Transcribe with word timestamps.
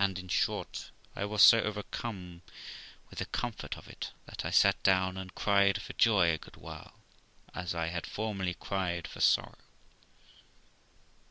_And, 0.00 0.18
in 0.18 0.28
short, 0.28 0.92
I 1.14 1.26
was 1.26 1.42
so 1.42 1.60
overcome 1.60 2.40
with 3.10 3.18
the 3.18 3.26
comfort 3.26 3.76
of 3.76 3.86
it 3.86 4.10
that 4.24 4.46
I 4.46 4.50
sat 4.50 4.82
down 4.82 5.18
and 5.18 5.34
cried 5.34 5.82
for 5.82 5.92
joy 5.92 6.30
a 6.32 6.38
good 6.38 6.56
while, 6.56 6.94
as 7.54 7.74
I 7.74 7.88
had 7.88 8.06
formerly 8.06 8.54
cried 8.54 9.06
for 9.06 9.20
sorrow. 9.20 9.58